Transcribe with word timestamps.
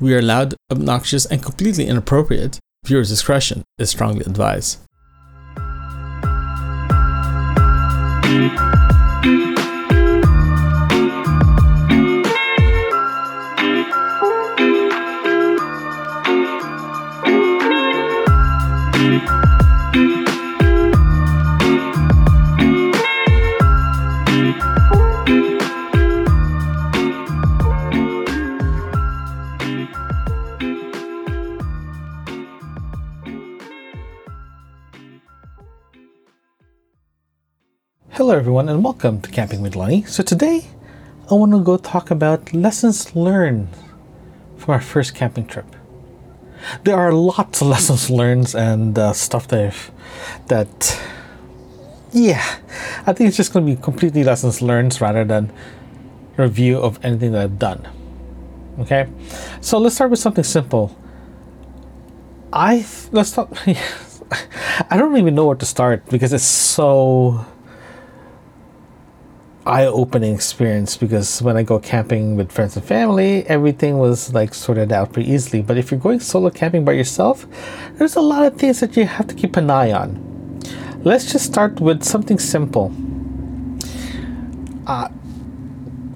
We 0.00 0.14
are 0.14 0.22
loud, 0.22 0.54
obnoxious, 0.70 1.26
and 1.26 1.42
completely 1.42 1.86
inappropriate. 1.86 2.58
Viewer 2.86 3.02
discretion 3.02 3.64
is 3.78 3.90
strongly 3.90 4.24
advised. 4.24 4.78
Hello, 38.30 38.38
everyone, 38.38 38.68
and 38.68 38.84
welcome 38.84 39.20
to 39.22 39.30
Camping 39.32 39.60
with 39.60 39.74
Lenny. 39.74 40.04
So, 40.04 40.22
today 40.22 40.68
I 41.28 41.34
want 41.34 41.50
to 41.50 41.58
go 41.64 41.76
talk 41.76 42.12
about 42.12 42.54
lessons 42.54 43.16
learned 43.16 43.66
from 44.56 44.74
our 44.74 44.80
first 44.80 45.16
camping 45.16 45.48
trip. 45.48 45.66
There 46.84 46.94
are 46.94 47.10
lots 47.12 47.60
of 47.60 47.66
lessons 47.66 48.08
learned 48.08 48.54
and 48.54 48.96
uh, 48.96 49.14
stuff 49.14 49.48
that, 49.48 49.74
that, 50.46 51.02
yeah, 52.12 52.58
I 53.04 53.12
think 53.12 53.26
it's 53.26 53.36
just 53.36 53.52
going 53.52 53.66
to 53.66 53.74
be 53.74 53.82
completely 53.82 54.22
lessons 54.22 54.62
learned 54.62 55.00
rather 55.00 55.24
than 55.24 55.52
review 56.36 56.78
of 56.78 57.04
anything 57.04 57.32
that 57.32 57.42
I've 57.42 57.58
done. 57.58 57.88
Okay, 58.78 59.08
so 59.60 59.76
let's 59.78 59.96
start 59.96 60.12
with 60.12 60.20
something 60.20 60.44
simple. 60.44 60.96
I 62.52 62.86
let's 63.10 63.32
talk. 63.32 63.52
I 64.88 64.96
don't 64.96 65.16
even 65.16 65.34
know 65.34 65.46
where 65.46 65.56
to 65.56 65.66
start 65.66 66.06
because 66.06 66.32
it's 66.32 66.44
so 66.44 67.44
eye-opening 69.66 70.34
experience 70.34 70.96
because 70.96 71.42
when 71.42 71.56
I 71.56 71.62
go 71.62 71.78
camping 71.78 72.36
with 72.36 72.50
friends 72.50 72.76
and 72.76 72.84
family, 72.84 73.46
everything 73.46 73.98
was 73.98 74.32
like 74.32 74.54
sorted 74.54 74.92
out 74.92 75.12
pretty 75.12 75.30
easily. 75.30 75.62
But 75.62 75.76
if 75.76 75.90
you're 75.90 76.00
going 76.00 76.20
solo 76.20 76.50
camping 76.50 76.84
by 76.84 76.92
yourself, 76.92 77.46
there's 77.94 78.16
a 78.16 78.20
lot 78.20 78.44
of 78.44 78.56
things 78.58 78.80
that 78.80 78.96
you 78.96 79.04
have 79.04 79.26
to 79.28 79.34
keep 79.34 79.56
an 79.56 79.70
eye 79.70 79.92
on. 79.92 80.60
Let's 81.02 81.30
just 81.30 81.46
start 81.46 81.80
with 81.80 82.02
something 82.02 82.38
simple. 82.38 82.94
Uh, 84.86 85.08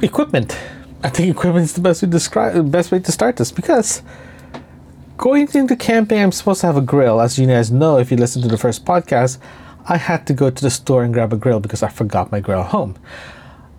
equipment. 0.03 0.59
I 1.03 1.11
think 1.11 1.31
equipment 1.31 1.65
is 1.65 1.75
the 1.75 1.81
best 1.81 2.03
way 2.03 2.07
to 2.07 2.13
describe, 2.13 2.73
best 2.73 2.91
way 2.91 2.99
to 2.99 3.13
start 3.13 3.37
this 3.37 3.53
because 3.53 4.03
going 5.17 5.49
into 5.55 5.77
camping, 5.77 6.23
I'm 6.23 6.33
supposed 6.33 6.63
to 6.63 6.67
have 6.67 6.77
a 6.77 6.81
grill. 6.81 7.21
As 7.21 7.39
you 7.39 7.47
guys 7.47 7.71
know, 7.71 7.99
if 7.99 8.11
you 8.11 8.17
listen 8.17 8.43
to 8.43 8.49
the 8.49 8.59
first 8.59 8.85
podcast, 8.85 9.39
I 9.87 9.99
had 9.99 10.27
to 10.29 10.33
go 10.33 10.51
to 10.51 10.63
the 10.63 10.71
store 10.71 11.05
and 11.05 11.13
grab 11.13 11.33
a 11.33 11.37
grill 11.37 11.61
because 11.61 11.83
I 11.83 11.89
forgot 11.89 12.33
my 12.33 12.41
grill 12.41 12.63
home. 12.63 12.97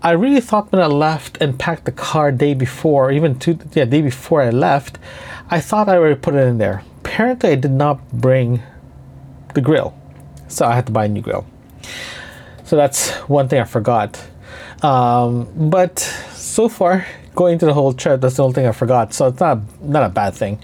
I 0.04 0.12
really 0.12 0.42
thought 0.42 0.72
when 0.72 0.82
I 0.82 0.86
left 0.86 1.42
and 1.42 1.58
packed 1.58 1.86
the 1.86 1.92
car 1.92 2.32
day 2.32 2.54
before, 2.54 3.12
even 3.12 3.40
two 3.40 3.58
yeah, 3.74 3.86
day 3.86 4.04
before 4.04 4.42
I 4.44 4.52
left, 4.52 5.00
I 5.50 5.60
thought 5.60 5.90
I 5.90 5.98
already 5.98 6.20
put 6.20 6.36
it 6.36 6.46
in 6.46 6.60
there. 6.60 6.84
Apparently, 6.98 7.52
I 7.52 7.56
did 7.56 7.72
not 7.72 8.12
bring 8.12 8.62
the 9.56 9.62
grill, 9.62 9.98
so 10.48 10.68
I 10.68 10.76
had 10.76 10.86
to 10.88 10.92
buy 10.92 11.06
a 11.06 11.08
new 11.08 11.22
grill. 11.22 11.46
So 12.66 12.76
that's 12.76 13.12
one 13.28 13.48
thing 13.48 13.60
I 13.60 13.64
forgot. 13.64 14.24
Um, 14.84 15.50
but 15.70 16.00
so 16.00 16.70
far, 16.70 17.06
going 17.34 17.58
to 17.60 17.66
the 17.66 17.74
whole 17.74 17.94
trip, 17.94 18.22
that's 18.22 18.36
the 18.36 18.44
only 18.44 18.54
thing 18.54 18.68
I 18.68 18.72
forgot. 18.72 19.14
So 19.14 19.28
it's 19.28 19.40
not 19.40 19.60
not 19.82 20.04
a 20.04 20.10
bad 20.10 20.36
thing. 20.36 20.60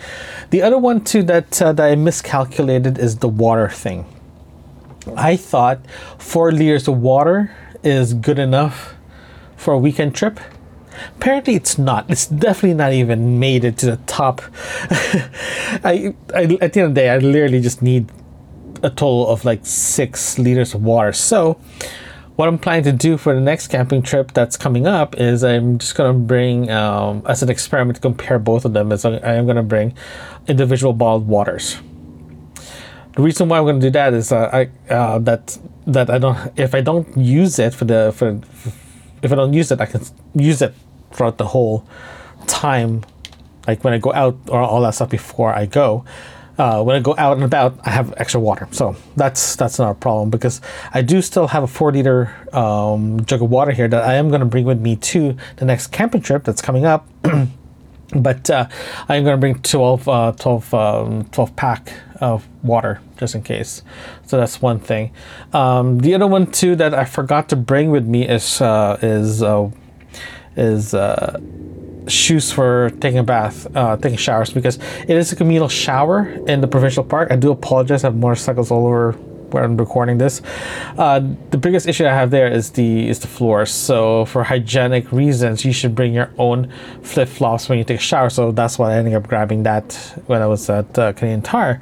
The 0.52 0.62
other 0.62 0.78
one 0.78 1.04
too 1.04 1.24
that 1.24 1.62
uh, 1.62 1.74
that 1.74 1.92
I 1.92 1.96
miscalculated 1.96 3.00
is 3.00 3.18
the 3.18 3.28
water 3.28 3.70
thing. 3.70 4.06
I 5.16 5.36
thought 5.36 5.80
four 6.18 6.52
liters 6.52 6.88
of 6.88 6.98
water 6.98 7.52
is 7.84 8.14
good 8.14 8.40
enough 8.40 8.96
for 9.58 9.74
a 9.74 9.78
weekend 9.78 10.16
trip. 10.16 10.40
Apparently, 11.18 11.56
it's 11.56 11.78
not. 11.78 12.10
It's 12.10 12.28
definitely 12.28 12.76
not 12.76 12.94
even 12.94 13.40
made 13.40 13.64
it 13.64 13.78
to 13.80 13.86
the 13.88 13.98
top. 14.06 14.42
I, 15.84 16.14
I, 16.34 16.58
at 16.62 16.74
the 16.74 16.82
end 16.82 16.90
of 16.90 16.96
the 16.96 17.02
day, 17.02 17.10
I 17.10 17.18
literally 17.18 17.62
just 17.62 17.82
need 17.82 18.12
a 18.84 18.90
total 18.90 19.28
of 19.28 19.46
like 19.46 19.66
six 19.66 20.38
liters 20.38 20.74
of 20.74 20.84
water. 20.84 21.14
So, 21.14 21.60
what 22.36 22.48
I'm 22.48 22.58
planning 22.58 22.84
to 22.86 22.92
do 22.92 23.18
for 23.18 23.34
the 23.34 23.42
next 23.42 23.68
camping 23.68 24.02
trip 24.02 24.34
that's 24.34 24.58
coming 24.58 24.88
up 24.88 25.20
is 25.20 25.44
I'm 25.44 25.78
just 25.80 25.96
gonna 25.96 26.18
bring, 26.18 26.70
um, 26.72 27.24
as 27.28 27.42
an 27.44 27.50
experiment, 27.50 27.98
to 27.98 28.02
compare 28.02 28.40
both 28.40 28.66
of 28.66 28.74
them. 28.74 28.92
Is 28.92 29.06
I 29.06 29.18
am 29.36 29.48
gonna 29.48 29.64
bring 29.64 29.94
individual 30.48 30.94
bottled 30.94 31.28
waters. 31.28 31.78
The 33.14 33.22
reason 33.22 33.50
why 33.50 33.58
I'm 33.58 33.66
gonna 33.66 33.80
do 33.80 33.90
that 33.92 34.14
is 34.14 34.32
uh, 34.32 34.50
I 34.54 34.94
uh, 34.94 35.20
that 35.20 35.58
that 35.88 36.10
I 36.10 36.18
don't 36.18 36.38
if 36.58 36.74
I 36.74 36.82
don't 36.82 37.18
use 37.18 37.60
it 37.60 37.74
for 37.74 37.86
the 37.86 38.14
for 38.16 38.40
if 39.22 39.32
I 39.32 39.36
don't 39.36 39.54
use 39.54 39.72
it, 39.72 39.82
I 39.82 39.86
can 39.86 40.02
use 40.34 40.62
it 40.62 40.74
throughout 41.12 41.38
the 41.38 41.48
whole 41.48 41.86
time. 42.48 43.04
Like 43.68 43.84
when 43.84 43.94
I 43.94 43.98
go 43.98 44.14
out 44.14 44.38
or 44.48 44.62
all 44.62 44.82
that 44.82 44.96
stuff 44.96 45.10
before 45.10 45.54
I 45.54 45.66
go. 45.66 46.06
Uh, 46.58 46.84
when 46.84 46.96
I 46.96 47.00
go 47.00 47.16
out 47.18 47.38
and 47.38 47.44
about, 47.44 47.80
I 47.86 47.90
have 47.90 48.14
extra 48.18 48.40
water, 48.40 48.68
so 48.72 48.96
that's 49.16 49.56
that's 49.56 49.80
not 49.80 49.90
a 49.90 49.96
problem 49.96 50.30
because 50.30 50.62
I 50.94 51.02
do 51.02 51.22
still 51.22 51.48
have 51.48 51.64
a 51.64 51.68
four 51.68 51.92
liter 51.92 52.36
um, 52.54 53.26
jug 53.26 53.42
of 53.42 53.50
water 53.50 53.72
here 53.72 53.88
that 53.88 54.04
I 54.04 54.16
am 54.16 54.30
going 54.30 54.42
to 54.42 54.46
bring 54.46 54.66
with 54.66 54.80
me 54.80 54.96
to 54.98 55.36
the 55.56 55.66
next 55.66 55.88
camping 55.88 56.22
trip 56.22 56.44
that's 56.44 56.62
coming 56.62 56.86
up. 56.86 57.08
but 58.16 58.50
uh, 58.50 58.68
I'm 59.08 59.24
going 59.24 59.36
to 59.36 59.40
bring 59.40 59.56
12, 59.56 60.08
uh, 60.08 60.32
12, 60.34 60.74
um, 60.74 61.26
12 61.26 61.56
pack 61.56 61.94
of 62.20 62.48
water 62.64 63.02
just 63.18 63.36
in 63.36 63.42
case. 63.42 63.82
So 64.26 64.38
that's 64.38 64.62
one 64.62 64.80
thing. 64.80 65.12
Um, 65.54 66.00
the 66.00 66.14
other 66.14 66.28
one 66.28 66.52
too 66.52 66.76
that 66.76 66.94
I 66.94 67.06
forgot 67.06 67.50
to 67.50 67.56
bring 67.56 67.92
with 67.92 68.06
me 68.06 68.28
is 68.28 68.62
uh, 68.62 68.98
is 69.02 69.42
uh, 69.42 69.70
is 70.56 70.94
uh, 70.94 71.40
shoes 72.08 72.52
for 72.52 72.92
taking 73.00 73.20
a 73.20 73.24
bath, 73.24 73.68
uh, 73.76 73.98
taking 73.98 74.18
showers 74.18 74.52
because 74.52 74.78
it 75.08 75.18
is 75.18 75.32
a 75.32 75.36
communal 75.36 75.70
shower 75.70 76.28
in 76.48 76.62
the 76.62 76.68
provincial 76.68 77.04
park. 77.04 77.32
I 77.32 77.36
do 77.36 77.52
apologize. 77.52 78.04
I 78.04 78.08
have 78.08 78.16
motorcycles 78.16 78.72
all 78.72 78.86
over 78.86 79.18
where 79.54 79.64
I'm 79.64 79.78
recording 79.78 80.18
this. 80.18 80.42
Uh, 80.98 81.22
the 81.50 81.58
biggest 81.58 81.88
issue 81.88 82.06
I 82.06 82.14
have 82.14 82.32
there 82.32 82.48
is 82.48 82.72
the 82.72 83.10
is 83.10 83.20
the 83.20 83.28
floor. 83.28 83.66
So 83.66 84.26
for 84.26 84.44
hygienic 84.44 85.12
reasons, 85.12 85.66
you 85.66 85.74
should 85.74 85.96
bring 85.96 86.14
your 86.14 86.32
own 86.38 86.72
flip 87.04 87.30
flops 87.30 87.70
when 87.70 87.78
you 87.78 87.84
take 87.84 88.00
a 88.00 88.02
shower. 88.02 88.30
So 88.30 88.52
that's 88.52 88.78
why 88.80 88.94
I 88.94 88.98
ended 88.98 89.14
up 89.14 89.28
grabbing 89.28 89.64
that 89.64 89.94
when 90.28 90.42
I 90.42 90.48
was 90.48 90.70
at 90.70 90.98
uh, 90.98 91.14
Canadian 91.14 91.42
Tire 91.42 91.82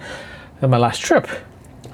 in 0.61 0.69
my 0.69 0.77
last 0.77 1.01
trip. 1.01 1.27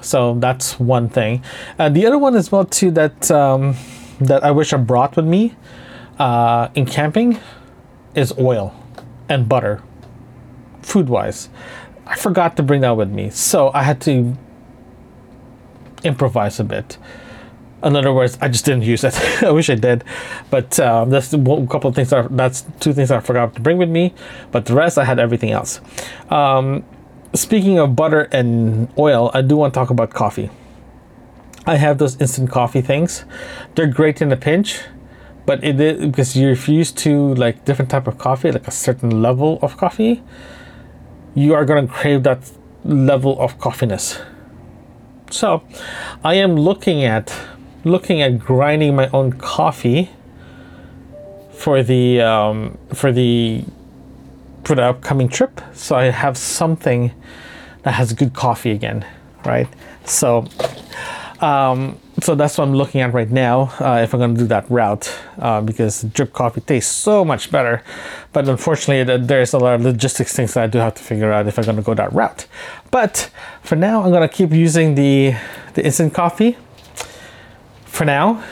So 0.00 0.34
that's 0.34 0.78
one 0.78 1.08
thing. 1.08 1.42
Uh, 1.78 1.88
the 1.88 2.06
other 2.06 2.18
one 2.18 2.36
as 2.36 2.52
well 2.52 2.64
too 2.64 2.90
that 2.92 3.30
um, 3.30 3.74
that 4.20 4.44
I 4.44 4.50
wish 4.50 4.72
I 4.72 4.76
brought 4.76 5.16
with 5.16 5.26
me 5.26 5.54
uh, 6.18 6.68
in 6.74 6.86
camping 6.86 7.38
is 8.14 8.32
oil 8.38 8.74
and 9.28 9.48
butter, 9.48 9.82
food 10.82 11.08
wise. 11.08 11.48
I 12.06 12.16
forgot 12.16 12.56
to 12.56 12.62
bring 12.62 12.82
that 12.82 12.96
with 12.96 13.10
me, 13.10 13.30
so 13.30 13.72
I 13.74 13.82
had 13.82 14.00
to 14.02 14.36
improvise 16.04 16.60
a 16.60 16.64
bit. 16.64 16.98
In 17.82 17.94
other 17.94 18.12
words, 18.12 18.38
I 18.40 18.48
just 18.48 18.64
didn't 18.64 18.82
use 18.82 19.04
it. 19.04 19.14
I 19.42 19.50
wish 19.50 19.68
I 19.70 19.74
did, 19.74 20.02
but 20.50 20.80
um, 20.80 21.10
that's 21.10 21.32
a 21.32 21.38
couple 21.38 21.88
of 21.88 21.94
things. 21.94 22.10
That, 22.10 22.34
that's 22.36 22.64
two 22.80 22.92
things 22.92 23.10
I 23.10 23.20
forgot 23.20 23.54
to 23.54 23.60
bring 23.60 23.78
with 23.78 23.90
me, 23.90 24.14
but 24.50 24.64
the 24.66 24.74
rest 24.74 24.98
I 24.98 25.04
had 25.04 25.18
everything 25.18 25.50
else. 25.50 25.80
Um, 26.30 26.84
speaking 27.34 27.78
of 27.78 27.94
butter 27.94 28.22
and 28.32 28.88
oil, 28.98 29.30
I 29.34 29.42
do 29.42 29.56
want 29.56 29.74
to 29.74 29.78
talk 29.78 29.90
about 29.90 30.10
coffee. 30.10 30.50
I 31.66 31.76
have 31.76 31.98
those 31.98 32.20
instant 32.20 32.50
coffee 32.50 32.80
things. 32.80 33.24
They're 33.74 33.88
great 33.88 34.22
in 34.22 34.32
a 34.32 34.36
pinch, 34.36 34.80
but 35.44 35.62
it 35.62 35.80
is 35.80 36.06
because 36.06 36.36
you're 36.36 36.54
used 36.54 36.96
to 36.98 37.34
like 37.34 37.64
different 37.64 37.90
type 37.90 38.06
of 38.06 38.18
coffee, 38.18 38.52
like 38.52 38.66
a 38.66 38.72
certain 38.72 39.22
level 39.22 39.58
of 39.62 39.76
coffee, 39.76 40.22
you 41.34 41.54
are 41.54 41.64
gonna 41.64 41.86
crave 41.86 42.22
that 42.22 42.50
level 42.84 43.38
of 43.40 43.58
coffeeness. 43.58 44.20
So, 45.30 45.62
I 46.24 46.34
am 46.34 46.56
looking 46.56 47.04
at 47.04 47.32
looking 47.84 48.20
at 48.20 48.38
grinding 48.38 48.96
my 48.96 49.08
own 49.10 49.32
coffee 49.32 50.10
for 51.52 51.82
the 51.82 52.20
um, 52.20 52.78
for 52.94 53.12
the 53.12 53.64
for 54.64 54.74
the 54.74 54.82
upcoming 54.82 55.28
trip. 55.28 55.60
So 55.72 55.96
I 55.96 56.06
have 56.06 56.36
something 56.36 57.12
that 57.82 57.92
has 57.92 58.12
good 58.12 58.34
coffee 58.34 58.72
again, 58.72 59.06
right? 59.44 59.68
So, 60.04 60.46
um, 61.40 61.98
so 62.26 62.34
that's 62.34 62.58
what 62.58 62.64
I'm 62.64 62.74
looking 62.74 63.02
at 63.02 63.14
right 63.14 63.30
now. 63.30 63.72
Uh, 63.78 64.00
if 64.02 64.12
I'm 64.12 64.18
going 64.18 64.34
to 64.34 64.40
do 64.40 64.48
that 64.48 64.68
route, 64.68 65.16
uh, 65.38 65.60
because 65.60 66.02
drip 66.02 66.32
coffee 66.32 66.60
tastes 66.60 66.90
so 66.90 67.24
much 67.24 67.52
better, 67.52 67.84
but 68.32 68.48
unfortunately, 68.48 69.16
there's 69.18 69.52
a 69.52 69.58
lot 69.58 69.74
of 69.76 69.82
logistics 69.82 70.34
things 70.34 70.54
that 70.54 70.64
I 70.64 70.66
do 70.66 70.78
have 70.78 70.94
to 70.94 71.04
figure 71.04 71.32
out 71.32 71.46
if 71.46 71.56
I'm 71.56 71.64
going 71.64 71.76
to 71.76 71.82
go 71.82 71.94
that 71.94 72.12
route. 72.12 72.48
But 72.90 73.30
for 73.62 73.76
now, 73.76 74.02
I'm 74.02 74.10
going 74.10 74.28
to 74.28 74.34
keep 74.34 74.50
using 74.50 74.96
the 74.96 75.36
the 75.74 75.84
instant 75.84 76.14
coffee. 76.14 76.56
For 77.84 78.04
now, 78.04 78.42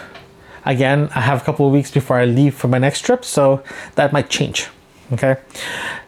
again, 0.64 1.10
I 1.12 1.20
have 1.22 1.42
a 1.42 1.44
couple 1.44 1.66
of 1.66 1.72
weeks 1.72 1.90
before 1.90 2.16
I 2.16 2.26
leave 2.26 2.54
for 2.54 2.68
my 2.68 2.78
next 2.78 3.00
trip, 3.00 3.24
so 3.24 3.64
that 3.96 4.12
might 4.12 4.30
change. 4.30 4.68
Okay. 5.12 5.36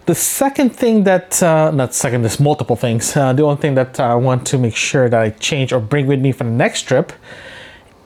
The 0.06 0.14
second 0.14 0.70
thing 0.70 1.02
that, 1.02 1.42
uh, 1.42 1.72
not 1.72 1.94
second, 1.94 2.22
there's 2.22 2.38
multiple 2.38 2.76
things. 2.76 3.16
Uh, 3.16 3.32
the 3.32 3.42
only 3.42 3.60
thing 3.60 3.74
that 3.74 3.98
I 3.98 4.14
want 4.14 4.46
to 4.46 4.56
make 4.56 4.76
sure 4.76 5.08
that 5.08 5.20
I 5.20 5.30
change 5.30 5.72
or 5.72 5.80
bring 5.80 6.06
with 6.06 6.20
me 6.20 6.30
for 6.30 6.44
the 6.44 6.56
next 6.64 6.82
trip 6.82 7.12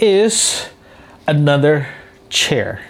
is 0.00 0.68
another 1.26 1.88
chair. 2.28 2.80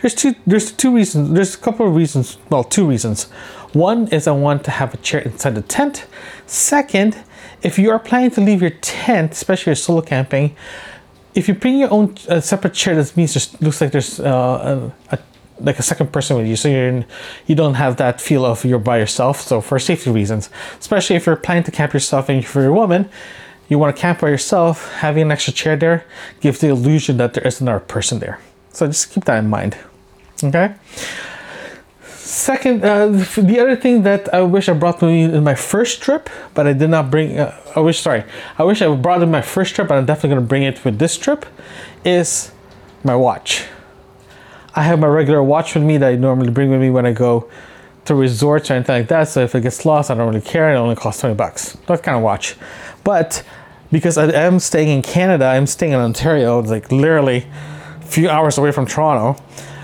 There's 0.00 0.14
two. 0.14 0.34
There's 0.46 0.72
two 0.72 0.94
reasons. 0.94 1.30
There's 1.30 1.54
a 1.54 1.58
couple 1.58 1.86
of 1.86 1.94
reasons. 1.94 2.38
Well, 2.48 2.64
two 2.64 2.86
reasons. 2.86 3.24
One 3.72 4.08
is 4.08 4.26
I 4.26 4.32
want 4.32 4.64
to 4.64 4.70
have 4.70 4.94
a 4.94 4.96
chair 4.98 5.20
inside 5.20 5.54
the 5.54 5.62
tent. 5.62 6.06
Second, 6.46 7.18
if 7.62 7.78
you 7.78 7.90
are 7.90 7.98
planning 7.98 8.30
to 8.32 8.40
leave 8.40 8.60
your 8.60 8.70
tent, 8.80 9.32
especially 9.32 9.70
your 9.70 9.76
solo 9.76 10.00
camping, 10.00 10.56
if 11.34 11.48
you 11.48 11.54
bring 11.54 11.78
your 11.78 11.92
own 11.92 12.16
uh, 12.28 12.40
separate 12.40 12.74
chair, 12.74 12.96
that 12.96 13.16
means 13.16 13.36
it 13.36 13.62
looks 13.62 13.80
like 13.80 13.92
there's 13.92 14.18
uh, 14.18 14.90
a, 15.10 15.14
a 15.14 15.18
like 15.60 15.78
a 15.78 15.82
second 15.82 16.10
person 16.10 16.36
with 16.36 16.46
you, 16.46 16.56
so 16.56 16.68
you're 16.68 16.88
in, 16.88 17.04
you 17.46 17.54
don't 17.54 17.74
have 17.74 17.98
that 17.98 18.18
feel 18.18 18.46
of 18.46 18.64
you're 18.64 18.78
by 18.78 18.98
yourself. 18.98 19.42
So 19.42 19.60
for 19.60 19.78
safety 19.78 20.10
reasons, 20.10 20.48
especially 20.78 21.16
if 21.16 21.26
you're 21.26 21.36
planning 21.36 21.64
to 21.64 21.70
camp 21.70 21.92
yourself 21.92 22.30
and 22.30 22.44
for 22.44 22.64
a 22.64 22.72
woman, 22.72 23.10
you 23.70 23.78
want 23.78 23.96
to 23.96 24.00
camp 24.00 24.20
by 24.20 24.28
yourself, 24.28 24.92
having 24.94 25.22
an 25.22 25.30
extra 25.30 25.52
chair 25.52 25.76
there 25.76 26.04
gives 26.40 26.58
the 26.58 26.68
illusion 26.68 27.16
that 27.18 27.32
there 27.32 27.46
is 27.46 27.60
another 27.60 27.80
person 27.80 28.18
there. 28.18 28.38
So 28.72 28.86
just 28.86 29.10
keep 29.10 29.24
that 29.24 29.38
in 29.38 29.48
mind. 29.48 29.78
Okay. 30.42 30.74
Second, 32.02 32.84
uh, 32.84 33.06
the 33.08 33.58
other 33.60 33.76
thing 33.76 34.02
that 34.02 34.32
I 34.34 34.42
wish 34.42 34.68
I 34.68 34.72
brought 34.72 35.00
with 35.00 35.10
me 35.10 35.22
in 35.22 35.44
my 35.44 35.54
first 35.54 36.02
trip, 36.02 36.28
but 36.54 36.66
I 36.66 36.72
did 36.72 36.90
not 36.90 37.10
bring. 37.10 37.38
Uh, 37.38 37.56
I 37.74 37.80
wish, 37.80 38.00
sorry, 38.00 38.24
I 38.58 38.64
wish 38.64 38.82
I 38.82 38.94
brought 38.94 39.22
in 39.22 39.30
my 39.30 39.42
first 39.42 39.74
trip, 39.74 39.88
but 39.88 39.98
I'm 39.98 40.06
definitely 40.06 40.30
gonna 40.36 40.46
bring 40.46 40.62
it 40.64 40.84
with 40.84 40.98
this 40.98 41.16
trip. 41.16 41.46
Is 42.04 42.52
my 43.04 43.14
watch. 43.14 43.64
I 44.74 44.82
have 44.82 44.98
my 44.98 45.06
regular 45.06 45.42
watch 45.42 45.74
with 45.74 45.84
me 45.84 45.98
that 45.98 46.12
I 46.12 46.16
normally 46.16 46.50
bring 46.50 46.70
with 46.70 46.80
me 46.80 46.90
when 46.90 47.04
I 47.04 47.12
go 47.12 47.48
to 48.04 48.14
resorts 48.14 48.70
or 48.70 48.74
anything 48.74 48.96
like 48.96 49.08
that. 49.08 49.28
So 49.28 49.42
if 49.42 49.54
it 49.54 49.62
gets 49.62 49.84
lost, 49.84 50.10
I 50.10 50.14
don't 50.14 50.28
really 50.28 50.40
care. 50.40 50.72
It 50.72 50.76
only 50.76 50.96
costs 50.96 51.20
20 51.20 51.34
bucks. 51.34 51.76
That 51.86 52.02
kind 52.02 52.16
of 52.16 52.22
watch. 52.22 52.56
But 53.04 53.42
because 53.92 54.16
I 54.16 54.30
am 54.30 54.58
staying 54.58 54.88
in 54.88 55.02
Canada, 55.02 55.46
I'm 55.46 55.66
staying 55.66 55.92
in 55.92 55.98
Ontario, 55.98 56.60
it's 56.60 56.70
like 56.70 56.90
literally 56.92 57.46
a 58.00 58.06
few 58.06 58.28
hours 58.28 58.58
away 58.58 58.72
from 58.72 58.86
Toronto. 58.86 59.42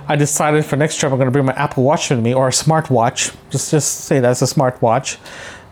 I 0.09 0.15
decided 0.15 0.65
for 0.65 0.77
next 0.77 0.99
trip 0.99 1.11
I'm 1.11 1.19
going 1.19 1.27
to 1.27 1.33
bring 1.33 1.45
my 1.45 1.53
Apple 1.55 1.83
Watch 1.83 2.11
with 2.11 2.21
me 2.21 2.33
or 2.33 2.47
a 2.47 2.53
smartwatch. 2.53 3.35
Just 3.51 3.71
just 3.73 4.05
say 4.05 4.21
that's 4.21 4.41
a 4.41 4.45
smartwatch 4.45 5.19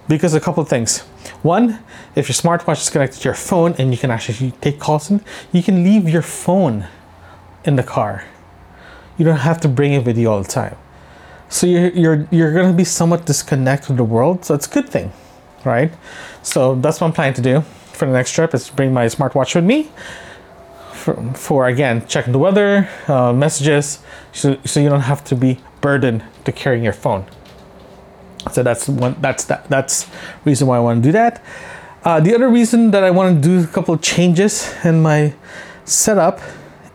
because 0.09 0.35
a 0.35 0.41
couple 0.41 0.63
of 0.63 0.69
things. 0.69 1.01
One, 1.43 1.79
if 2.17 2.29
your 2.29 2.35
smartwatch 2.35 2.83
is 2.83 2.91
connected 2.91 3.21
to 3.21 3.25
your 3.25 3.35
phone 3.35 3.75
and 3.79 3.93
you 3.93 3.99
can 3.99 4.11
actually 4.11 4.51
take 4.61 4.81
calls 4.81 5.11
in, 5.11 5.25
you 5.53 5.63
can 5.63 5.85
leave 5.85 6.09
your 6.09 6.23
phone 6.23 6.89
in 7.65 7.77
the 7.77 7.85
car. 7.85 8.25
You 9.17 9.25
don't 9.25 9.39
have 9.39 9.61
to 9.61 9.69
bring 9.69 9.93
it 9.93 10.05
with 10.05 10.19
you 10.19 10.29
all 10.31 10.43
the 10.43 10.49
time. 10.49 10.77
So 11.49 11.69
you're 11.69 11.91
you're 11.91 12.29
you're 12.33 12.53
going 12.53 12.73
to 12.73 12.77
be 12.77 12.85
somewhat 12.85 13.27
disconnected 13.27 13.87
from 13.87 13.97
the 13.97 14.05
world. 14.05 14.45
So 14.45 14.55
it's 14.55 14.67
a 14.67 14.71
good 14.71 14.89
thing, 14.89 15.13
right? 15.65 15.93
So 16.43 16.75
that's 16.75 17.01
what 17.01 17.07
I'm 17.07 17.13
planning 17.13 17.35
to 17.35 17.43
do 17.43 17.65
for 17.95 18.07
the 18.07 18.13
next 18.13 18.33
trip 18.33 18.55
is 18.55 18.71
bring 18.71 18.93
my 18.93 19.07
smartwatch 19.07 19.55
with 19.55 19.65
me 19.65 19.91
for, 20.93 21.15
for 21.35 21.67
again 21.69 22.07
checking 22.07 22.33
the 22.33 22.39
weather, 22.39 22.89
uh, 23.09 23.33
messages, 23.33 23.99
so, 24.33 24.57
so 24.65 24.81
you 24.81 24.89
don't 24.89 25.03
have 25.03 25.23
to 25.25 25.37
be 25.37 25.61
burdened 25.81 26.25
to 26.45 26.53
carrying 26.53 26.83
your 26.83 26.95
phone. 26.95 27.27
So 28.53 28.63
that's 28.63 28.89
one. 28.89 29.17
That's 29.21 29.45
that. 29.45 29.69
That's 29.69 30.07
reason 30.45 30.67
why 30.67 30.77
I 30.77 30.81
want 30.81 31.03
to 31.03 31.09
do 31.09 31.13
that. 31.13 31.43
Uh, 32.05 32.21
the 32.21 32.35
other 32.35 32.49
reason 32.49 32.91
that 32.91 33.03
I 33.03 33.11
want 33.11 33.43
to 33.43 33.49
do 33.49 33.65
a 33.65 33.67
couple 33.67 33.95
of 33.95 34.03
changes 34.03 34.75
in 34.85 35.03
my 35.03 35.35
setup 35.85 36.41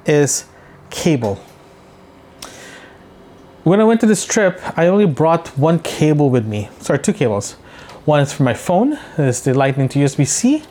is 0.05 0.45
cable. 0.89 1.35
When 3.63 3.81
I 3.81 3.83
went 3.83 4.01
to 4.01 4.07
this 4.07 4.25
trip, 4.25 4.61
I 4.77 4.87
only 4.87 5.05
brought 5.05 5.49
one 5.57 5.79
cable 5.79 6.29
with 6.29 6.45
me. 6.45 6.69
Sorry, 6.79 6.99
two 6.99 7.13
cables. 7.13 7.53
One 8.05 8.21
is 8.21 8.31
for 8.31 8.43
my 8.43 8.53
phone, 8.53 8.93
is 9.17 9.41
the 9.41 9.53
Lightning 9.53 9.89
to 9.89 9.99
USB 9.99 10.25
C, 10.25 10.63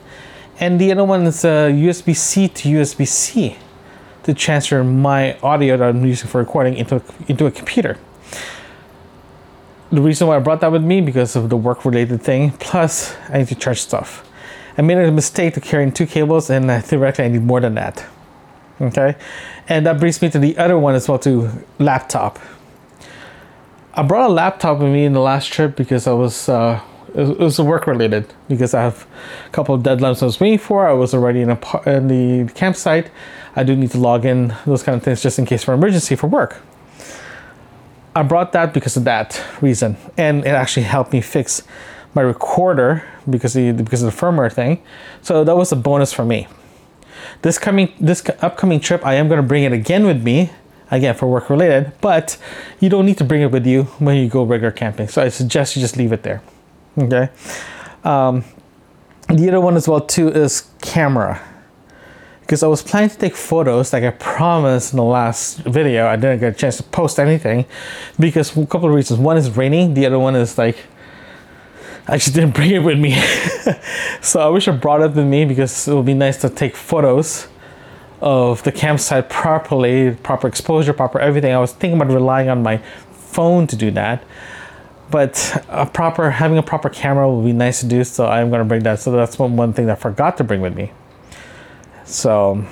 and 0.60 0.80
the 0.80 0.90
other 0.92 1.04
one 1.04 1.26
is 1.26 1.44
a 1.44 1.70
USB 1.70 2.16
C 2.16 2.48
to 2.48 2.68
USB 2.68 3.06
C 3.06 3.56
to 4.24 4.34
transfer 4.34 4.82
my 4.84 5.38
audio 5.40 5.76
that 5.76 5.88
I'm 5.88 6.04
using 6.04 6.28
for 6.28 6.38
recording 6.38 6.76
into 6.76 7.02
into 7.28 7.46
a 7.46 7.50
computer. 7.50 7.98
The 9.90 10.02
reason 10.02 10.26
why 10.26 10.36
I 10.36 10.40
brought 10.40 10.60
that 10.60 10.70
with 10.70 10.84
me 10.84 11.00
because 11.00 11.34
of 11.34 11.48
the 11.48 11.56
work 11.56 11.84
related 11.84 12.20
thing. 12.20 12.50
Plus, 12.58 13.16
I 13.30 13.38
need 13.38 13.48
to 13.48 13.54
charge 13.54 13.80
stuff. 13.80 14.28
I 14.76 14.82
made 14.82 14.98
a 14.98 15.10
mistake 15.10 15.54
to 15.54 15.60
carrying 15.60 15.92
two 15.92 16.06
cables, 16.06 16.50
and 16.50 16.84
theoretically 16.84 17.24
I 17.24 17.28
need 17.28 17.42
more 17.42 17.60
than 17.60 17.74
that. 17.74 18.04
Okay, 18.80 19.16
and 19.68 19.86
that 19.86 19.98
brings 19.98 20.20
me 20.22 20.30
to 20.30 20.38
the 20.38 20.56
other 20.56 20.78
one 20.78 20.94
as 20.94 21.08
well, 21.08 21.18
to 21.20 21.50
laptop. 21.78 22.38
I 23.94 24.02
brought 24.02 24.30
a 24.30 24.32
laptop 24.32 24.78
with 24.78 24.92
me 24.92 25.04
in 25.04 25.14
the 25.14 25.20
last 25.20 25.52
trip 25.52 25.74
because 25.74 26.06
I 26.06 26.12
was 26.12 26.48
uh, 26.48 26.80
it 27.14 27.38
was 27.38 27.60
work 27.60 27.86
related 27.86 28.32
because 28.48 28.74
I 28.74 28.82
have 28.82 29.06
a 29.46 29.50
couple 29.50 29.74
of 29.74 29.82
deadlines 29.82 30.22
I 30.22 30.26
was 30.26 30.40
waiting 30.40 30.58
for. 30.58 30.88
I 30.88 30.92
was 30.92 31.14
already 31.14 31.42
in, 31.42 31.50
a, 31.50 31.82
in 31.86 32.08
the 32.08 32.52
campsite. 32.52 33.10
I 33.56 33.64
do 33.64 33.74
need 33.74 33.90
to 33.92 33.98
log 33.98 34.24
in, 34.24 34.54
those 34.66 34.82
kind 34.82 34.96
of 34.96 35.02
things, 35.02 35.22
just 35.22 35.38
in 35.38 35.46
case 35.46 35.64
for 35.64 35.74
emergency 35.74 36.14
for 36.16 36.26
work. 36.26 36.60
I 38.14 38.22
brought 38.22 38.52
that 38.52 38.74
because 38.74 38.96
of 38.96 39.04
that 39.04 39.42
reason, 39.60 39.96
and 40.16 40.44
it 40.44 40.50
actually 40.50 40.84
helped 40.84 41.12
me 41.12 41.20
fix 41.20 41.62
my 42.14 42.22
recorder 42.22 43.04
because 43.28 43.56
of, 43.56 43.76
the, 43.76 43.82
because 43.82 44.02
of 44.02 44.12
the 44.12 44.20
firmware 44.20 44.52
thing. 44.52 44.82
So 45.22 45.44
that 45.44 45.56
was 45.56 45.72
a 45.72 45.76
bonus 45.76 46.12
for 46.12 46.24
me. 46.24 46.48
This 47.42 47.58
coming 47.58 47.92
this 48.00 48.24
upcoming 48.40 48.80
trip, 48.80 49.04
I 49.06 49.14
am 49.14 49.28
going 49.28 49.40
to 49.40 49.46
bring 49.46 49.64
it 49.64 49.72
again 49.72 50.06
with 50.06 50.22
me, 50.22 50.50
again 50.90 51.14
for 51.14 51.26
work 51.26 51.50
related. 51.50 51.92
But 52.00 52.36
you 52.80 52.88
don't 52.88 53.06
need 53.06 53.18
to 53.18 53.24
bring 53.24 53.42
it 53.42 53.50
with 53.50 53.66
you 53.66 53.84
when 53.98 54.16
you 54.16 54.28
go 54.28 54.42
regular 54.42 54.72
camping. 54.72 55.08
So 55.08 55.22
I 55.22 55.28
suggest 55.28 55.76
you 55.76 55.82
just 55.82 55.96
leave 55.96 56.12
it 56.12 56.22
there. 56.22 56.42
Okay. 56.98 57.28
Um, 58.04 58.44
the 59.28 59.48
other 59.48 59.60
one 59.60 59.76
as 59.76 59.86
well 59.86 60.00
too 60.00 60.28
is 60.28 60.68
camera 60.80 61.40
because 62.40 62.62
I 62.62 62.66
was 62.66 62.82
planning 62.82 63.10
to 63.10 63.18
take 63.18 63.36
photos 63.36 63.92
like 63.92 64.02
I 64.02 64.10
promised 64.10 64.94
in 64.94 64.96
the 64.96 65.04
last 65.04 65.58
video. 65.58 66.06
I 66.06 66.16
didn't 66.16 66.40
get 66.40 66.54
a 66.54 66.56
chance 66.56 66.78
to 66.78 66.82
post 66.82 67.20
anything 67.20 67.66
because 68.18 68.56
a 68.56 68.66
couple 68.66 68.88
of 68.88 68.94
reasons. 68.94 69.20
One 69.20 69.36
is 69.36 69.54
raining. 69.56 69.94
The 69.94 70.06
other 70.06 70.18
one 70.18 70.34
is 70.34 70.56
like 70.56 70.78
I 72.08 72.16
just 72.16 72.34
didn't 72.34 72.54
bring 72.54 72.70
it 72.70 72.78
with 72.78 72.98
me. 72.98 73.20
so 74.22 74.40
I 74.40 74.48
wish 74.48 74.66
I 74.66 74.72
brought 74.72 75.02
it 75.02 75.12
with 75.12 75.26
me 75.26 75.44
because 75.44 75.86
it 75.86 75.94
would 75.94 76.06
be 76.06 76.14
nice 76.14 76.40
to 76.40 76.48
take 76.48 76.74
photos 76.74 77.48
of 78.20 78.62
the 78.64 78.72
campsite 78.72 79.28
properly, 79.28 80.16
proper 80.22 80.48
exposure, 80.48 80.92
proper 80.92 81.20
everything. 81.20 81.52
I 81.52 81.58
was 81.58 81.72
thinking 81.72 82.00
about 82.00 82.12
relying 82.12 82.48
on 82.48 82.62
my 82.62 82.78
phone 83.12 83.66
to 83.68 83.76
do 83.76 83.90
that 83.92 84.24
but 85.10 85.64
a 85.68 85.86
proper 85.86 86.30
having 86.30 86.58
a 86.58 86.62
proper 86.62 86.88
camera 86.88 87.30
would 87.30 87.44
be 87.44 87.52
nice 87.52 87.80
to 87.80 87.86
do 87.86 88.04
so 88.04 88.26
i'm 88.26 88.50
going 88.50 88.60
to 88.60 88.64
bring 88.64 88.82
that. 88.82 89.00
So 89.00 89.12
that's 89.12 89.38
one, 89.38 89.56
one 89.56 89.72
thing 89.72 89.86
that 89.86 89.98
i 89.98 90.00
forgot 90.00 90.36
to 90.38 90.44
bring 90.44 90.60
with 90.60 90.76
me. 90.76 90.92
So 92.04 92.64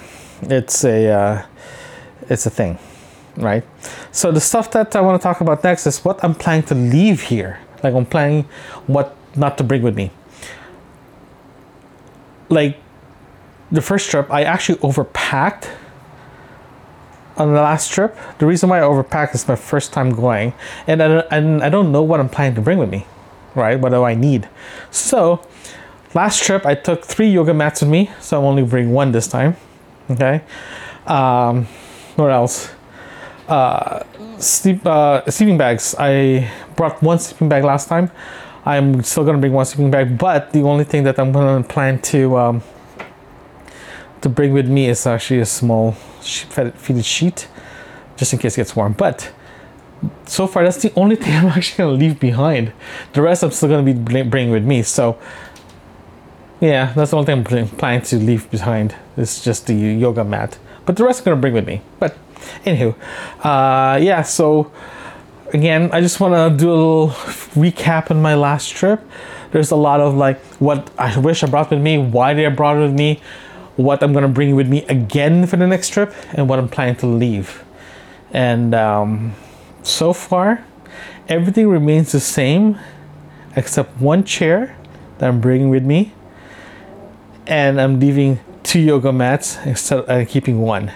it's 0.42 0.84
a 0.84 1.08
uh, 1.08 1.46
it's 2.28 2.46
a 2.46 2.50
thing 2.50 2.78
right? 3.36 3.64
So 4.12 4.32
the 4.32 4.40
stuff 4.40 4.70
that 4.72 4.96
i 4.96 5.00
want 5.00 5.20
to 5.20 5.22
talk 5.22 5.40
about 5.40 5.62
next 5.62 5.86
is 5.86 6.04
what 6.04 6.22
i'm 6.24 6.34
planning 6.34 6.64
to 6.66 6.74
leave 6.74 7.22
here. 7.22 7.58
Like 7.82 7.94
i'm 7.94 8.06
planning 8.06 8.44
what 8.86 9.16
not 9.36 9.58
to 9.58 9.64
bring 9.64 9.82
with 9.82 9.96
me. 9.96 10.10
Like 12.48 12.78
the 13.70 13.82
first 13.82 14.10
trip 14.10 14.30
i 14.30 14.42
actually 14.42 14.78
overpacked 14.78 15.68
on 17.36 17.52
the 17.52 17.60
last 17.60 17.90
trip. 17.92 18.16
The 18.38 18.46
reason 18.46 18.68
why 18.68 18.78
I 18.78 18.82
overpacked 18.82 19.34
is 19.34 19.46
my 19.46 19.56
first 19.56 19.92
time 19.92 20.10
going, 20.10 20.52
and 20.86 21.02
I, 21.02 21.06
and 21.30 21.62
I 21.62 21.68
don't 21.68 21.92
know 21.92 22.02
what 22.02 22.20
I'm 22.20 22.28
planning 22.28 22.54
to 22.56 22.60
bring 22.60 22.78
with 22.78 22.90
me, 22.90 23.06
right? 23.54 23.78
What 23.78 23.90
do 23.90 24.02
I 24.04 24.14
need? 24.14 24.48
So, 24.90 25.40
last 26.14 26.42
trip 26.42 26.64
I 26.64 26.74
took 26.74 27.04
three 27.04 27.28
yoga 27.28 27.54
mats 27.54 27.82
with 27.82 27.90
me, 27.90 28.10
so 28.20 28.38
I'm 28.38 28.44
only 28.44 28.62
bring 28.62 28.92
one 28.92 29.12
this 29.12 29.26
time. 29.26 29.56
Okay. 30.10 30.42
Um, 31.06 31.66
what 32.16 32.30
else? 32.30 32.70
Uh, 33.48 34.02
sleep 34.38 34.84
uh, 34.86 35.28
sleeping 35.30 35.58
bags. 35.58 35.94
I 35.98 36.50
brought 36.74 37.02
one 37.02 37.18
sleeping 37.18 37.48
bag 37.48 37.64
last 37.64 37.88
time. 37.88 38.10
I'm 38.64 39.02
still 39.04 39.24
gonna 39.24 39.38
bring 39.38 39.52
one 39.52 39.64
sleeping 39.64 39.90
bag, 39.90 40.18
but 40.18 40.52
the 40.52 40.62
only 40.62 40.84
thing 40.84 41.04
that 41.04 41.18
I'm 41.18 41.30
gonna 41.30 41.62
plan 41.62 42.00
to 42.10 42.36
um, 42.36 42.62
to 44.22 44.28
bring 44.28 44.52
with 44.52 44.68
me 44.68 44.88
is 44.88 45.06
actually 45.06 45.40
a 45.40 45.46
small 45.46 45.96
fitted 46.26 47.04
sheet 47.04 47.48
just 48.16 48.32
in 48.32 48.38
case 48.38 48.54
it 48.54 48.60
gets 48.60 48.76
warm. 48.76 48.92
But 48.92 49.32
so 50.26 50.46
far, 50.46 50.64
that's 50.64 50.82
the 50.82 50.92
only 50.94 51.16
thing 51.22 51.34
I'm 51.34 51.46
actually 51.46 51.84
to 51.84 52.04
leave 52.04 52.20
behind. 52.20 52.72
The 53.12 53.22
rest 53.22 53.42
I'm 53.42 53.50
still 53.50 53.68
to 53.68 53.82
be 53.82 53.92
bringing 54.22 54.50
with 54.50 54.64
me. 54.64 54.82
So, 54.82 55.18
yeah, 56.60 56.92
that's 56.94 57.10
the 57.10 57.18
only 57.18 57.26
thing 57.26 57.62
I'm 57.62 57.68
planning 57.68 58.02
to 58.02 58.16
leave 58.16 58.50
behind. 58.50 58.94
It's 59.16 59.44
just 59.44 59.66
the 59.66 59.74
yoga 59.74 60.24
mat. 60.24 60.58
But 60.84 60.96
the 60.96 61.04
rest 61.04 61.26
I'm 61.26 61.32
to 61.34 61.36
bring 61.36 61.54
with 61.54 61.66
me. 61.66 61.82
But, 61.98 62.16
anywho, 62.64 62.94
uh, 63.44 63.98
yeah, 63.98 64.22
so 64.22 64.70
again, 65.52 65.90
I 65.92 66.00
just 66.00 66.20
want 66.20 66.34
to 66.34 66.56
do 66.56 66.70
a 66.70 66.74
little 66.74 67.08
recap 67.54 68.10
on 68.10 68.22
my 68.22 68.34
last 68.34 68.70
trip. 68.70 69.00
There's 69.52 69.70
a 69.70 69.76
lot 69.76 70.00
of 70.00 70.14
like 70.14 70.40
what 70.58 70.90
I 70.98 71.18
wish 71.18 71.42
I 71.42 71.46
brought 71.46 71.70
with 71.70 71.80
me, 71.80 71.98
why 71.98 72.30
I 72.32 72.48
brought 72.48 72.76
it 72.76 72.80
with 72.80 72.94
me, 72.94 73.20
what 73.76 74.02
I'm 74.02 74.12
gonna 74.12 74.28
bring 74.28 74.56
with 74.56 74.68
me 74.68 74.84
again 74.86 75.46
for 75.46 75.56
the 75.56 75.66
next 75.66 75.90
trip, 75.90 76.14
and 76.32 76.48
what 76.48 76.58
I'm 76.58 76.68
planning 76.68 76.96
to 76.96 77.06
leave. 77.06 77.64
And 78.32 78.74
um, 78.74 79.34
so 79.82 80.12
far, 80.12 80.64
Everything 81.28 81.68
remains 81.68 82.12
the 82.12 82.20
same 82.20 82.78
except 83.56 84.00
one 84.00 84.22
chair 84.22 84.76
that 85.18 85.28
I'm 85.28 85.40
bringing 85.40 85.70
with 85.70 85.82
me, 85.82 86.12
and 87.48 87.80
I'm 87.80 87.98
leaving 87.98 88.38
two 88.62 88.78
yoga 88.78 89.12
mats 89.12 89.58
instead 89.64 90.04
of 90.04 90.28
keeping 90.28 90.60
one. 90.60 90.92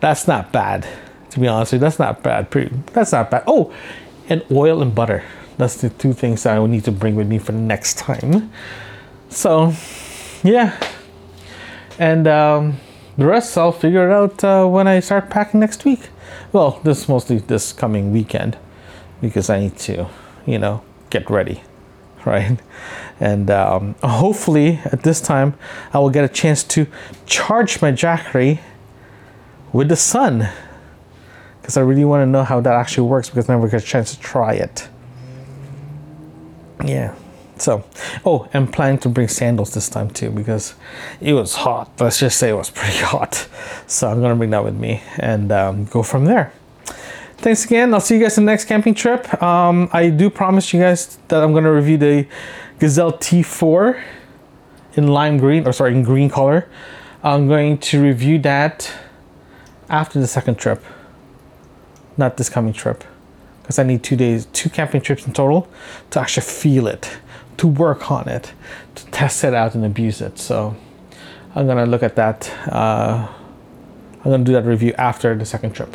That's 0.00 0.28
not 0.28 0.52
bad, 0.52 0.86
to 1.30 1.40
be 1.40 1.48
honest 1.48 1.72
with 1.72 1.80
you. 1.80 1.86
That's 1.86 1.98
not 1.98 2.22
bad. 2.22 2.50
Pretty, 2.50 2.74
that's 2.92 3.12
not 3.12 3.30
bad. 3.30 3.44
Oh, 3.46 3.72
and 4.28 4.44
oil 4.50 4.82
and 4.82 4.94
butter. 4.94 5.24
That's 5.56 5.80
the 5.80 5.88
two 5.88 6.12
things 6.12 6.42
that 6.42 6.56
I 6.56 6.58
will 6.58 6.68
need 6.68 6.84
to 6.84 6.92
bring 6.92 7.16
with 7.16 7.26
me 7.26 7.38
for 7.38 7.52
the 7.52 7.58
next 7.58 7.96
time. 7.96 8.52
So, 9.30 9.72
yeah. 10.42 10.78
And 12.00 12.26
um, 12.26 12.78
the 13.18 13.26
rest 13.26 13.58
I'll 13.58 13.72
figure 13.72 14.10
out 14.10 14.42
uh, 14.42 14.66
when 14.66 14.88
I 14.88 15.00
start 15.00 15.28
packing 15.28 15.60
next 15.60 15.84
week. 15.84 16.08
Well, 16.50 16.80
this 16.82 17.10
mostly 17.10 17.40
this 17.40 17.74
coming 17.74 18.10
weekend 18.10 18.56
because 19.20 19.50
I 19.50 19.60
need 19.60 19.76
to, 19.80 20.08
you 20.46 20.58
know, 20.58 20.82
get 21.10 21.28
ready, 21.28 21.62
right? 22.24 22.58
And 23.20 23.50
um, 23.50 23.96
hopefully 24.02 24.80
at 24.86 25.02
this 25.02 25.20
time 25.20 25.52
I 25.92 25.98
will 25.98 26.08
get 26.08 26.24
a 26.24 26.28
chance 26.28 26.64
to 26.64 26.86
charge 27.26 27.82
my 27.82 27.92
Jackery 27.92 28.60
with 29.70 29.90
the 29.90 29.96
sun 29.96 30.48
because 31.60 31.76
I 31.76 31.82
really 31.82 32.06
want 32.06 32.22
to 32.22 32.26
know 32.26 32.44
how 32.44 32.62
that 32.62 32.72
actually 32.72 33.08
works 33.08 33.28
because 33.28 33.50
I 33.50 33.54
never 33.54 33.68
get 33.68 33.82
a 33.82 33.86
chance 33.86 34.14
to 34.14 34.20
try 34.20 34.54
it. 34.54 34.88
Yeah. 36.82 37.14
So, 37.60 37.84
oh, 38.24 38.48
and 38.52 38.72
planning 38.72 38.98
to 39.00 39.08
bring 39.08 39.28
sandals 39.28 39.74
this 39.74 39.88
time 39.88 40.10
too 40.10 40.30
because 40.30 40.74
it 41.20 41.34
was 41.34 41.54
hot. 41.54 41.90
Let's 42.00 42.18
just 42.18 42.38
say 42.38 42.50
it 42.50 42.54
was 42.54 42.70
pretty 42.80 42.98
hot. 42.98 43.48
So 43.86 44.08
I'm 44.08 44.20
gonna 44.20 44.36
bring 44.36 44.50
that 44.50 44.64
with 44.64 44.76
me 44.76 45.02
and 45.18 45.52
um, 45.52 45.84
go 45.84 46.02
from 46.02 46.24
there. 46.24 46.52
Thanks 47.38 47.64
again. 47.64 47.94
I'll 47.94 48.00
see 48.00 48.16
you 48.16 48.22
guys 48.22 48.36
in 48.36 48.44
the 48.44 48.52
next 48.52 48.64
camping 48.64 48.94
trip. 48.94 49.42
Um, 49.42 49.88
I 49.92 50.10
do 50.10 50.28
promise 50.30 50.72
you 50.72 50.80
guys 50.80 51.18
that 51.28 51.42
I'm 51.42 51.52
gonna 51.52 51.72
review 51.72 51.96
the 51.96 52.26
Gazelle 52.78 53.12
T4 53.12 54.02
in 54.94 55.08
lime 55.08 55.38
green, 55.38 55.66
or 55.66 55.72
sorry, 55.72 55.92
in 55.92 56.02
green 56.02 56.28
color. 56.28 56.68
I'm 57.22 57.46
going 57.46 57.78
to 57.78 58.02
review 58.02 58.38
that 58.40 58.90
after 59.90 60.18
the 60.18 60.26
second 60.26 60.56
trip, 60.56 60.82
not 62.16 62.38
this 62.38 62.48
coming 62.48 62.72
trip, 62.72 63.04
because 63.62 63.78
I 63.78 63.82
need 63.82 64.02
two 64.02 64.16
days, 64.16 64.46
two 64.46 64.70
camping 64.70 65.02
trips 65.02 65.26
in 65.26 65.34
total 65.34 65.68
to 66.10 66.20
actually 66.20 66.46
feel 66.46 66.86
it 66.86 67.18
to 67.60 67.66
work 67.66 68.10
on 68.10 68.26
it, 68.26 68.54
to 68.94 69.04
test 69.08 69.44
it 69.44 69.52
out 69.52 69.74
and 69.74 69.84
abuse 69.84 70.22
it. 70.22 70.38
So 70.38 70.74
I'm 71.54 71.66
gonna 71.66 71.84
look 71.84 72.02
at 72.02 72.16
that. 72.16 72.50
Uh, 72.66 73.28
I'm 74.24 74.30
gonna 74.30 74.44
do 74.44 74.54
that 74.54 74.64
review 74.64 74.94
after 74.96 75.34
the 75.34 75.44
second 75.44 75.72
trip. 75.74 75.94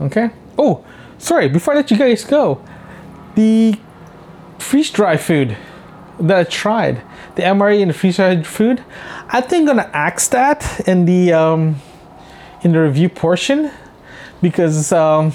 Okay. 0.00 0.30
Oh, 0.58 0.84
sorry. 1.18 1.48
Before 1.48 1.74
I 1.74 1.76
let 1.76 1.92
you 1.92 1.96
guys 1.96 2.24
go, 2.24 2.60
the 3.36 3.78
freeze 4.58 4.90
dry 4.90 5.16
food 5.16 5.56
that 6.18 6.36
I 6.36 6.42
tried, 6.42 7.02
the 7.36 7.42
MRE 7.42 7.80
and 7.80 7.90
the 7.90 7.94
freeze 7.94 8.16
dried 8.16 8.44
food, 8.44 8.82
I 9.28 9.42
think 9.42 9.70
I'm 9.70 9.76
gonna 9.76 9.90
axe 9.92 10.26
that 10.28 10.88
in 10.88 11.04
the 11.04 11.32
um, 11.32 11.76
in 12.62 12.72
the 12.72 12.80
review 12.80 13.08
portion 13.08 13.70
because. 14.40 14.92
Um, 14.92 15.32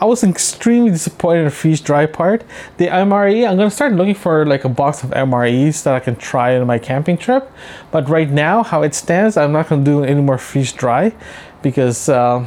I 0.00 0.04
was 0.04 0.22
extremely 0.22 0.90
disappointed 0.90 1.40
in 1.40 1.44
the 1.46 1.50
freeze 1.50 1.80
dry 1.80 2.06
part. 2.06 2.44
The 2.76 2.86
MRE, 2.86 3.48
I'm 3.48 3.56
gonna 3.56 3.70
start 3.70 3.92
looking 3.92 4.14
for 4.14 4.44
like 4.46 4.64
a 4.64 4.68
box 4.68 5.02
of 5.02 5.10
MREs 5.10 5.82
that 5.84 5.94
I 5.94 6.00
can 6.00 6.16
try 6.16 6.56
on 6.58 6.66
my 6.66 6.78
camping 6.78 7.16
trip. 7.16 7.50
But 7.90 8.08
right 8.08 8.30
now, 8.30 8.62
how 8.62 8.82
it 8.82 8.94
stands, 8.94 9.36
I'm 9.36 9.52
not 9.52 9.68
gonna 9.68 9.84
do 9.84 10.04
any 10.04 10.20
more 10.20 10.38
freeze 10.38 10.72
dry 10.72 11.14
because 11.62 12.08
uh, 12.08 12.46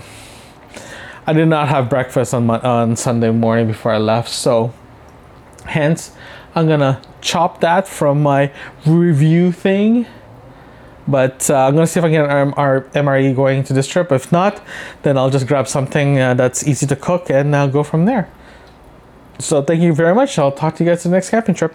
I 1.25 1.33
did 1.33 1.47
not 1.47 1.69
have 1.69 1.89
breakfast 1.89 2.33
on 2.33 2.45
my, 2.45 2.59
on 2.59 2.95
Sunday 2.95 3.31
morning 3.31 3.67
before 3.67 3.91
I 3.91 3.97
left. 3.97 4.29
So, 4.29 4.73
hence, 5.65 6.11
I'm 6.55 6.67
gonna 6.67 7.01
chop 7.21 7.61
that 7.61 7.87
from 7.87 8.21
my 8.21 8.51
review 8.85 9.51
thing 9.51 10.05
but 11.07 11.49
uh, 11.49 11.65
I'm 11.65 11.73
gonna 11.73 11.87
see 11.87 11.99
if 11.99 12.03
I 12.03 12.09
can 12.09 12.25
get 12.25 12.57
our, 12.57 12.81
MRE 12.81 13.35
going 13.35 13.63
to 13.63 13.73
this 13.73 13.87
trip. 13.87 14.11
If 14.11 14.31
not, 14.31 14.61
then 15.03 15.17
I'll 15.17 15.29
just 15.29 15.47
grab 15.47 15.67
something 15.67 16.19
uh, 16.19 16.33
that's 16.33 16.67
easy 16.67 16.85
to 16.87 16.95
cook 16.95 17.29
and 17.29 17.53
uh, 17.55 17.67
go 17.67 17.83
from 17.83 18.05
there. 18.05 18.29
So 19.39 19.61
thank 19.61 19.81
you 19.81 19.93
very 19.93 20.15
much. 20.15 20.37
I'll 20.39 20.51
talk 20.51 20.75
to 20.77 20.83
you 20.83 20.89
guys 20.89 21.03
the 21.03 21.09
next 21.09 21.29
camping 21.29 21.55
trip. 21.55 21.73